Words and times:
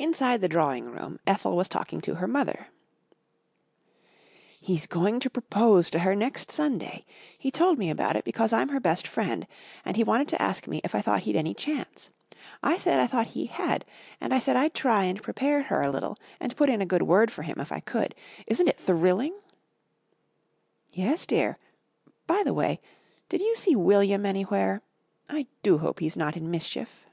Inside 0.00 0.40
the 0.42 0.48
drawing 0.48 0.84
room, 0.84 1.18
Ethel 1.26 1.56
was 1.56 1.68
talking 1.68 2.00
to 2.02 2.14
her 2.14 2.28
mother. 2.28 2.68
"He's 4.60 4.86
going 4.86 5.18
to 5.18 5.28
propose 5.28 5.90
to 5.90 5.98
her 5.98 6.14
next 6.14 6.52
Sunday. 6.52 7.04
He 7.36 7.50
told 7.50 7.78
me 7.78 7.90
about 7.90 8.14
it 8.14 8.24
because 8.24 8.52
I'm 8.52 8.68
her 8.68 8.78
best 8.78 9.08
friend, 9.08 9.44
and 9.84 9.96
he 9.96 10.04
wanted 10.04 10.28
to 10.28 10.40
ask 10.40 10.68
me 10.68 10.80
if 10.84 10.94
I 10.94 11.00
thought 11.00 11.22
he'd 11.22 11.34
any 11.34 11.52
chance. 11.52 12.10
I 12.62 12.78
said 12.78 13.00
I 13.00 13.08
thought 13.08 13.26
he 13.34 13.46
had, 13.46 13.84
and 14.20 14.32
I 14.32 14.38
said 14.38 14.54
I'd 14.54 14.72
try 14.72 15.02
and 15.02 15.20
prepare 15.20 15.64
her 15.64 15.82
a 15.82 15.90
little 15.90 16.16
and 16.38 16.54
put 16.56 16.70
in 16.70 16.80
a 16.80 16.86
good 16.86 17.02
word 17.02 17.32
for 17.32 17.42
him 17.42 17.56
if 17.58 17.72
I 17.72 17.80
could. 17.80 18.14
Isn't 18.46 18.68
it 18.68 18.78
thrilling?" 18.78 19.34
"Yes, 20.92 21.26
dear. 21.26 21.58
By 22.28 22.44
the 22.44 22.54
way, 22.54 22.78
did 23.28 23.40
you 23.40 23.56
see 23.56 23.74
William 23.74 24.24
anywhere? 24.24 24.80
I 25.28 25.48
do 25.64 25.78
hope 25.78 25.98
he's 25.98 26.16
not 26.16 26.36
in 26.36 26.48
mischief." 26.52 27.04